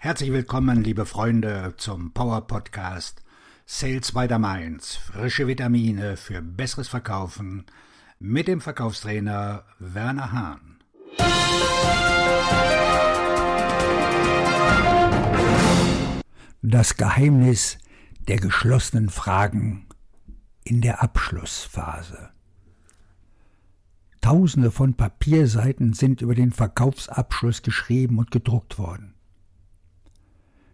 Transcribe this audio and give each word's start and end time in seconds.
Herzlich 0.00 0.30
willkommen, 0.30 0.84
liebe 0.84 1.06
Freunde, 1.06 1.74
zum 1.76 2.12
Power 2.12 2.46
Podcast 2.46 3.20
Sales 3.66 4.12
by 4.12 4.28
the 4.30 4.38
Mainz. 4.38 4.94
Frische 4.94 5.48
Vitamine 5.48 6.16
für 6.16 6.40
besseres 6.40 6.86
Verkaufen 6.86 7.66
mit 8.20 8.46
dem 8.46 8.60
Verkaufstrainer 8.60 9.64
Werner 9.80 10.30
Hahn. 10.30 10.78
Das 16.62 16.96
Geheimnis 16.96 17.78
der 18.28 18.36
geschlossenen 18.36 19.08
Fragen 19.08 19.88
in 20.62 20.80
der 20.80 21.02
Abschlussphase. 21.02 22.30
Tausende 24.20 24.70
von 24.70 24.94
Papierseiten 24.94 25.92
sind 25.92 26.22
über 26.22 26.36
den 26.36 26.52
Verkaufsabschluss 26.52 27.62
geschrieben 27.62 28.20
und 28.20 28.30
gedruckt 28.30 28.78
worden. 28.78 29.17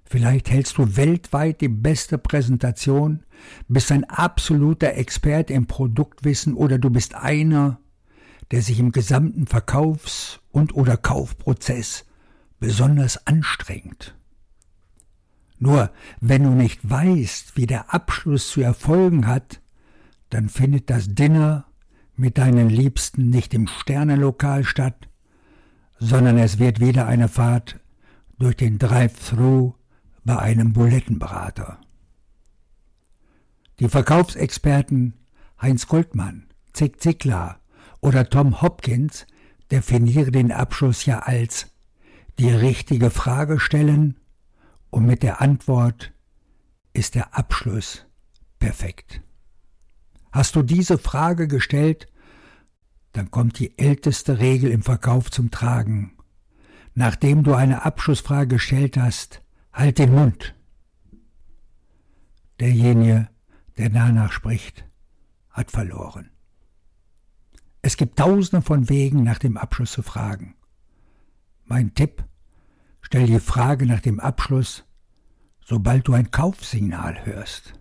Vielleicht 0.05 0.51
hältst 0.51 0.79
du 0.79 0.97
weltweit 0.97 1.61
die 1.61 1.69
beste 1.69 2.19
Präsentation, 2.19 3.25
bist 3.69 3.91
ein 3.91 4.05
absoluter 4.05 4.95
Experte 4.95 5.53
im 5.53 5.67
Produktwissen 5.67 6.55
oder 6.55 6.79
du 6.79 6.91
bist 6.91 7.15
einer, 7.15 7.81
der 8.51 8.63
sich 8.63 8.79
im 8.79 8.93
gesamten 8.93 9.47
Verkaufs- 9.47 10.41
und 10.51 10.75
oder 10.75 10.97
Kaufprozess 10.97 12.05
besonders 12.61 13.27
anstrengt. 13.27 14.15
Nur 15.59 15.91
wenn 16.21 16.45
du 16.45 16.51
nicht 16.51 16.89
weißt, 16.89 17.57
wie 17.57 17.67
der 17.67 17.95
Abschluss 17.95 18.49
zu 18.49 18.61
erfolgen 18.61 19.27
hat, 19.27 19.61
dann 20.31 20.49
findet 20.49 20.91
das 20.91 21.15
Dinner 21.15 21.67
mit 22.17 22.39
deinen 22.39 22.69
Liebsten 22.69 23.31
nicht 23.31 23.55
im 23.55 23.67
Sternenlokal 23.67 24.65
statt, 24.65 25.09
sondern 25.99 26.39
es 26.39 26.59
wird 26.59 26.81
wieder 26.81 27.07
eine 27.07 27.29
Fahrt 27.29 27.81
durch 28.39 28.57
den 28.57 28.79
Drive-Thru 28.79 29.75
bei 30.25 30.39
einem 30.39 30.73
Bulettenberater. 30.73 31.79
Die 33.81 33.89
Verkaufsexperten 33.89 35.15
Heinz 35.61 35.87
Goldmann, 35.87 36.47
Zick 36.73 37.01
Zickler 37.01 37.61
oder 38.01 38.29
Tom 38.29 38.63
Hopkins 38.63 39.27
definieren 39.71 40.33
den 40.33 40.53
Abschluss 40.53 41.07
ja 41.07 41.21
als 41.21 41.71
die 42.39 42.51
richtige 42.51 43.11
Frage 43.11 43.61
stellen 43.61 44.19
und 44.91 45.07
mit 45.07 45.23
der 45.23 45.41
Antwort 45.41 46.13
ist 46.93 47.15
der 47.15 47.37
Abschluss 47.37 48.07
perfekt. 48.59 49.23
Hast 50.33 50.57
du 50.57 50.63
diese 50.63 50.99
Frage 50.99 51.49
gestellt, 51.49 52.07
dann 53.13 53.31
kommt 53.31 53.59
die 53.59 53.79
älteste 53.79 54.39
Regel 54.41 54.71
im 54.71 54.83
Verkauf 54.83 55.31
zum 55.31 55.51
Tragen. 55.51 56.17
Nachdem 56.95 57.45
du 57.45 57.55
eine 57.55 57.85
Abschlussfrage 57.85 58.57
gestellt 58.57 58.97
hast, 58.97 59.44
halt 59.75 59.99
den 59.99 60.15
Mund. 60.15 60.55
Derjenige, 62.61 63.29
der 63.77 63.91
danach 63.91 64.33
spricht, 64.33 64.85
hat 65.51 65.71
verloren. 65.71 66.31
Es 67.83 67.97
gibt 67.97 68.19
tausende 68.19 68.63
von 68.63 68.89
Wegen, 68.89 69.25
nach 69.25 69.39
dem 69.39 69.59
Abschluss 69.59 69.93
zu 69.93 70.03
fragen. 70.03 70.55
Mein 71.65 71.93
Tipp, 71.95 72.25
stell 73.03 73.27
die 73.27 73.41
Frage 73.41 73.85
nach 73.85 74.01
dem 74.01 74.21
Abschluss, 74.21 74.85
sobald 75.65 76.09
du 76.09 76.15
ein 76.15 76.31
Kaufsignal 76.31 77.27
hörst. 77.27 77.79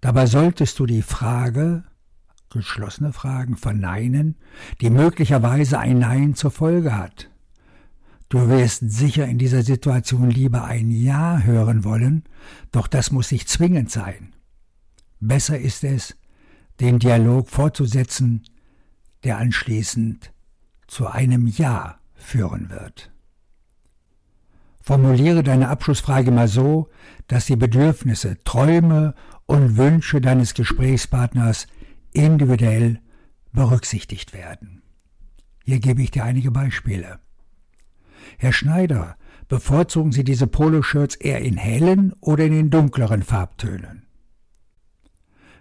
Dabei 0.00 0.26
solltest 0.26 0.78
du 0.78 0.86
die 0.86 1.02
Frage, 1.02 1.84
geschlossene 2.50 3.12
Fragen, 3.12 3.56
verneinen, 3.56 4.36
die 4.80 4.90
möglicherweise 4.90 5.78
ein 5.78 5.98
Nein 5.98 6.34
zur 6.34 6.50
Folge 6.50 6.96
hat. 6.96 7.29
Du 8.30 8.48
wirst 8.48 8.88
sicher 8.88 9.26
in 9.26 9.38
dieser 9.38 9.64
Situation 9.64 10.30
lieber 10.30 10.64
ein 10.64 10.92
Ja 10.92 11.40
hören 11.40 11.82
wollen, 11.82 12.22
doch 12.70 12.86
das 12.86 13.10
muss 13.10 13.32
nicht 13.32 13.48
zwingend 13.48 13.90
sein. 13.90 14.32
Besser 15.18 15.58
ist 15.58 15.82
es, 15.82 16.16
den 16.78 17.00
Dialog 17.00 17.50
fortzusetzen, 17.50 18.44
der 19.24 19.38
anschließend 19.38 20.32
zu 20.86 21.08
einem 21.08 21.48
Ja 21.48 21.98
führen 22.14 22.70
wird. 22.70 23.10
Formuliere 24.80 25.42
deine 25.42 25.68
Abschlussfrage 25.68 26.30
mal 26.30 26.46
so, 26.46 26.88
dass 27.26 27.46
die 27.46 27.56
Bedürfnisse, 27.56 28.38
Träume 28.44 29.16
und 29.46 29.76
Wünsche 29.76 30.20
deines 30.20 30.54
Gesprächspartners 30.54 31.66
individuell 32.12 33.00
berücksichtigt 33.52 34.32
werden. 34.32 34.82
Hier 35.64 35.80
gebe 35.80 36.00
ich 36.00 36.12
dir 36.12 36.22
einige 36.22 36.52
Beispiele. 36.52 37.18
Herr 38.38 38.52
Schneider, 38.52 39.16
bevorzugen 39.48 40.12
Sie 40.12 40.24
diese 40.24 40.46
Poloshirts 40.46 41.16
eher 41.16 41.40
in 41.40 41.56
hellen 41.56 42.12
oder 42.20 42.44
in 42.44 42.52
den 42.52 42.70
dunkleren 42.70 43.22
Farbtönen? 43.22 44.06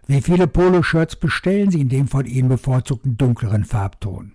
Wie 0.08 0.22
viele 0.22 0.48
Poloshirts 0.48 1.16
bestellen 1.18 1.70
Sie 1.70 1.82
in 1.82 1.90
dem 1.90 2.08
von 2.08 2.26
Ihnen 2.26 2.50
bevorzugten 2.50 3.18
dunkleren 3.18 3.64
Farbton? 3.64 4.34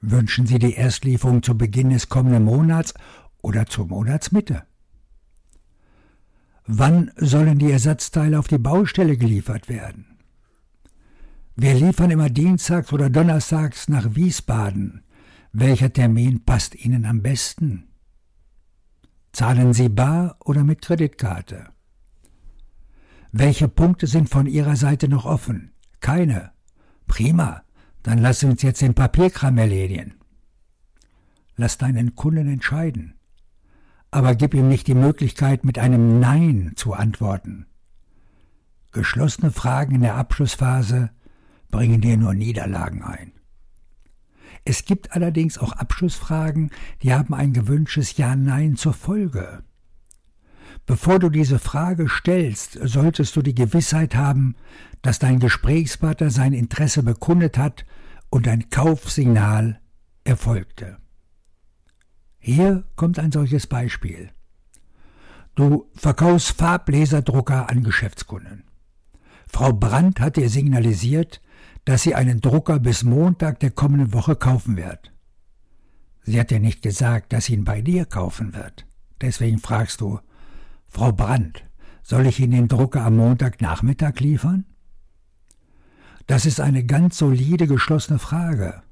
Wünschen 0.00 0.46
Sie 0.46 0.58
die 0.58 0.74
Erstlieferung 0.74 1.42
zu 1.42 1.58
Beginn 1.58 1.90
des 1.90 2.08
kommenden 2.08 2.44
Monats 2.44 2.94
oder 3.42 3.66
zur 3.66 3.86
Monatsmitte? 3.86 4.62
Wann 6.66 7.10
sollen 7.16 7.58
die 7.58 7.72
Ersatzteile 7.72 8.38
auf 8.38 8.48
die 8.48 8.58
Baustelle 8.58 9.16
geliefert 9.16 9.68
werden? 9.68 10.18
Wir 11.56 11.74
liefern 11.74 12.10
immer 12.10 12.30
dienstags 12.30 12.92
oder 12.92 13.10
donnerstags 13.10 13.88
nach 13.88 14.14
Wiesbaden. 14.14 15.02
Welcher 15.56 15.92
Termin 15.92 16.44
passt 16.44 16.74
Ihnen 16.74 17.04
am 17.04 17.22
besten? 17.22 17.86
Zahlen 19.30 19.72
Sie 19.72 19.88
bar 19.88 20.36
oder 20.44 20.64
mit 20.64 20.82
Kreditkarte? 20.82 21.68
Welche 23.30 23.68
Punkte 23.68 24.08
sind 24.08 24.28
von 24.28 24.48
Ihrer 24.48 24.74
Seite 24.74 25.08
noch 25.08 25.24
offen? 25.24 25.70
Keine. 26.00 26.50
Prima. 27.06 27.62
Dann 28.02 28.18
lass 28.18 28.42
uns 28.42 28.62
jetzt 28.62 28.82
den 28.82 28.94
Papierkram 28.94 29.56
erledigen. 29.56 30.14
Lass 31.54 31.78
deinen 31.78 32.16
Kunden 32.16 32.48
entscheiden. 32.48 33.14
Aber 34.10 34.34
gib 34.34 34.54
ihm 34.54 34.66
nicht 34.66 34.88
die 34.88 34.96
Möglichkeit, 34.96 35.64
mit 35.64 35.78
einem 35.78 36.18
Nein 36.18 36.72
zu 36.74 36.94
antworten. 36.94 37.66
Geschlossene 38.90 39.52
Fragen 39.52 39.94
in 39.94 40.00
der 40.00 40.16
Abschlussphase 40.16 41.10
bringen 41.70 42.00
dir 42.00 42.16
nur 42.16 42.34
Niederlagen 42.34 43.04
ein. 43.04 43.34
Es 44.64 44.84
gibt 44.84 45.12
allerdings 45.12 45.58
auch 45.58 45.72
Abschlussfragen, 45.72 46.70
die 47.02 47.12
haben 47.12 47.34
ein 47.34 47.52
gewünschtes 47.52 48.16
Ja-Nein 48.16 48.76
zur 48.76 48.94
Folge. 48.94 49.62
Bevor 50.86 51.18
du 51.18 51.30
diese 51.30 51.58
Frage 51.58 52.08
stellst, 52.08 52.78
solltest 52.82 53.36
du 53.36 53.42
die 53.42 53.54
Gewissheit 53.54 54.14
haben, 54.14 54.54
dass 55.02 55.18
dein 55.18 55.38
Gesprächspartner 55.38 56.30
sein 56.30 56.52
Interesse 56.52 57.02
bekundet 57.02 57.58
hat 57.58 57.84
und 58.30 58.48
ein 58.48 58.68
Kaufsignal 58.70 59.80
erfolgte. 60.24 60.98
Hier 62.38 62.84
kommt 62.96 63.18
ein 63.18 63.32
solches 63.32 63.66
Beispiel. 63.66 64.30
Du 65.54 65.90
verkaufst 65.94 66.52
Farblaserdrucker 66.58 67.70
an 67.70 67.82
Geschäftskunden. 67.82 68.64
Frau 69.50 69.72
Brandt 69.72 70.20
hat 70.20 70.36
dir 70.36 70.50
signalisiert, 70.50 71.40
dass 71.84 72.02
sie 72.02 72.14
einen 72.14 72.40
Drucker 72.40 72.78
bis 72.78 73.04
Montag 73.04 73.60
der 73.60 73.70
kommenden 73.70 74.12
Woche 74.12 74.36
kaufen 74.36 74.76
wird. 74.76 75.12
Sie 76.22 76.40
hat 76.40 76.50
dir 76.50 76.60
nicht 76.60 76.82
gesagt, 76.82 77.32
dass 77.32 77.46
sie 77.46 77.54
ihn 77.54 77.64
bei 77.64 77.82
dir 77.82 78.06
kaufen 78.06 78.54
wird. 78.54 78.86
Deswegen 79.20 79.58
fragst 79.58 80.00
du, 80.00 80.20
Frau 80.88 81.12
Brandt, 81.12 81.64
soll 82.02 82.26
ich 82.26 82.40
Ihnen 82.40 82.52
den 82.52 82.68
Drucker 82.68 83.02
am 83.02 83.16
Montagnachmittag 83.16 84.20
liefern? 84.20 84.64
Das 86.26 86.46
ist 86.46 86.60
eine 86.60 86.84
ganz 86.84 87.18
solide 87.18 87.66
geschlossene 87.66 88.18
Frage. 88.18 88.82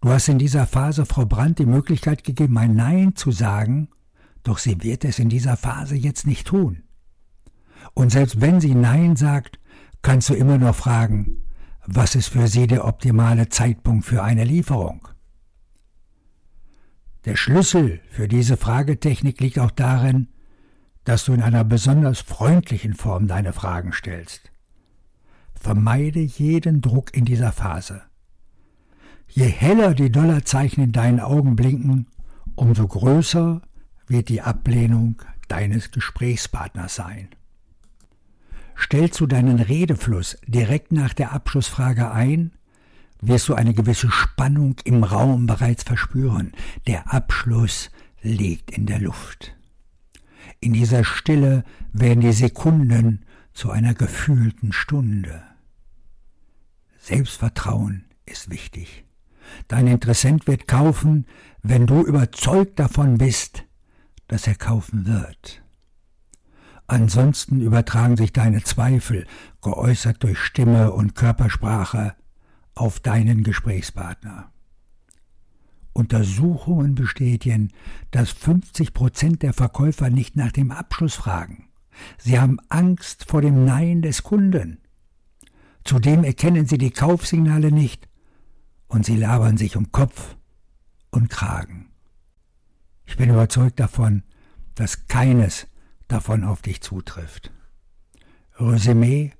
Du 0.00 0.10
hast 0.10 0.28
in 0.28 0.38
dieser 0.38 0.66
Phase 0.66 1.04
Frau 1.04 1.26
Brandt 1.26 1.58
die 1.58 1.66
Möglichkeit 1.66 2.24
gegeben, 2.24 2.58
ein 2.58 2.74
Nein 2.74 3.14
zu 3.14 3.30
sagen, 3.30 3.88
doch 4.42 4.58
sie 4.58 4.82
wird 4.82 5.04
es 5.04 5.18
in 5.18 5.28
dieser 5.28 5.56
Phase 5.56 5.94
jetzt 5.94 6.26
nicht 6.26 6.46
tun. 6.46 6.82
Und 7.94 8.10
selbst 8.10 8.40
wenn 8.40 8.60
sie 8.60 8.74
Nein 8.74 9.16
sagt, 9.16 9.58
kannst 10.00 10.28
du 10.28 10.34
immer 10.34 10.58
noch 10.58 10.74
fragen, 10.74 11.41
was 11.86 12.14
ist 12.14 12.28
für 12.28 12.46
Sie 12.46 12.66
der 12.66 12.84
optimale 12.84 13.48
Zeitpunkt 13.48 14.04
für 14.04 14.22
eine 14.22 14.44
Lieferung? 14.44 15.08
Der 17.24 17.36
Schlüssel 17.36 18.00
für 18.10 18.28
diese 18.28 18.56
Fragetechnik 18.56 19.40
liegt 19.40 19.58
auch 19.58 19.70
darin, 19.70 20.28
dass 21.04 21.24
du 21.24 21.32
in 21.32 21.42
einer 21.42 21.64
besonders 21.64 22.20
freundlichen 22.20 22.94
Form 22.94 23.26
deine 23.26 23.52
Fragen 23.52 23.92
stellst. 23.92 24.52
Vermeide 25.54 26.20
jeden 26.20 26.80
Druck 26.80 27.14
in 27.14 27.24
dieser 27.24 27.52
Phase. 27.52 28.02
Je 29.28 29.46
heller 29.46 29.94
die 29.94 30.10
Dollarzeichen 30.10 30.82
in 30.84 30.92
deinen 30.92 31.20
Augen 31.20 31.56
blinken, 31.56 32.06
umso 32.54 32.86
größer 32.86 33.62
wird 34.06 34.28
die 34.28 34.42
Ablehnung 34.42 35.22
deines 35.48 35.90
Gesprächspartners 35.90 36.94
sein. 36.94 37.28
Stellst 38.76 39.20
du 39.20 39.26
deinen 39.26 39.60
Redefluss 39.60 40.38
direkt 40.46 40.92
nach 40.92 41.14
der 41.14 41.32
Abschlussfrage 41.32 42.10
ein, 42.10 42.52
wirst 43.20 43.48
du 43.48 43.54
eine 43.54 43.72
gewisse 43.72 44.10
Spannung 44.10 44.76
im 44.84 45.04
Raum 45.04 45.46
bereits 45.46 45.84
verspüren. 45.84 46.52
Der 46.86 47.12
Abschluss 47.12 47.90
liegt 48.22 48.70
in 48.70 48.86
der 48.86 49.00
Luft. 49.00 49.56
In 50.60 50.72
dieser 50.72 51.04
Stille 51.04 51.64
werden 51.92 52.20
die 52.20 52.32
Sekunden 52.32 53.24
zu 53.52 53.70
einer 53.70 53.94
gefühlten 53.94 54.72
Stunde. 54.72 55.42
Selbstvertrauen 56.98 58.04
ist 58.26 58.50
wichtig. 58.50 59.04
Dein 59.68 59.86
Interessent 59.86 60.46
wird 60.46 60.68
kaufen, 60.68 61.26
wenn 61.62 61.86
du 61.86 62.02
überzeugt 62.02 62.78
davon 62.78 63.18
bist, 63.18 63.64
dass 64.28 64.46
er 64.46 64.54
kaufen 64.54 65.06
wird. 65.06 65.61
Ansonsten 66.86 67.60
übertragen 67.60 68.16
sich 68.16 68.32
deine 68.32 68.62
Zweifel, 68.62 69.26
geäußert 69.62 70.22
durch 70.22 70.38
Stimme 70.38 70.92
und 70.92 71.14
Körpersprache, 71.14 72.14
auf 72.74 73.00
deinen 73.00 73.42
Gesprächspartner. 73.42 74.50
Untersuchungen 75.92 76.94
bestätigen, 76.94 77.72
dass 78.10 78.30
50 78.30 78.94
Prozent 78.94 79.42
der 79.42 79.52
Verkäufer 79.52 80.10
nicht 80.10 80.36
nach 80.36 80.52
dem 80.52 80.70
Abschluss 80.70 81.14
fragen. 81.14 81.68
Sie 82.18 82.40
haben 82.40 82.58
Angst 82.68 83.26
vor 83.28 83.42
dem 83.42 83.64
Nein 83.64 84.00
des 84.00 84.22
Kunden. 84.22 84.78
Zudem 85.84 86.24
erkennen 86.24 86.66
sie 86.66 86.78
die 86.78 86.90
Kaufsignale 86.90 87.70
nicht 87.72 88.08
und 88.88 89.04
sie 89.04 89.16
labern 89.16 89.56
sich 89.56 89.76
um 89.76 89.92
Kopf 89.92 90.36
und 91.10 91.28
Kragen. 91.28 91.90
Ich 93.04 93.16
bin 93.16 93.28
überzeugt 93.28 93.78
davon, 93.78 94.22
dass 94.74 95.06
keines 95.06 95.66
davon 96.12 96.44
auf 96.44 96.62
dich 96.62 96.80
zutrifft. 96.82 97.52
Resümee 98.58 99.32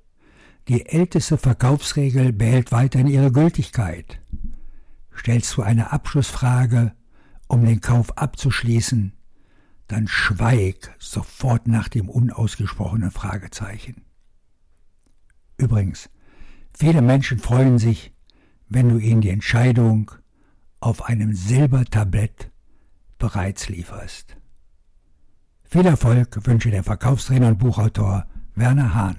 Die 0.67 0.85
älteste 0.85 1.37
Verkaufsregel 1.37 2.33
behält 2.33 2.71
weiterhin 2.71 3.07
ihre 3.07 3.31
Gültigkeit. 3.31 4.21
Stellst 5.15 5.55
du 5.55 5.61
eine 5.61 5.91
Abschlussfrage, 5.91 6.93
um 7.47 7.65
den 7.65 7.81
Kauf 7.81 8.17
abzuschließen, 8.17 9.13
dann 9.87 10.07
schweig 10.07 10.95
sofort 10.97 11.67
nach 11.67 11.89
dem 11.89 12.09
unausgesprochenen 12.09 13.11
Fragezeichen. 13.11 14.05
Übrigens, 15.57 16.09
viele 16.75 17.01
Menschen 17.01 17.39
freuen 17.39 17.77
sich, 17.77 18.13
wenn 18.69 18.89
du 18.89 18.97
ihnen 18.97 19.21
die 19.21 19.29
Entscheidung 19.29 20.11
auf 20.79 21.03
einem 21.03 21.33
Silbertablett 21.35 22.49
bereits 23.19 23.69
lieferst. 23.69 24.37
Viel 25.73 25.87
Erfolg 25.87 26.37
wünsche 26.45 26.69
der 26.69 26.83
Verkaufstrainer 26.83 27.47
und 27.47 27.57
Buchautor 27.57 28.27
Werner 28.53 28.93
Hahn. 28.93 29.15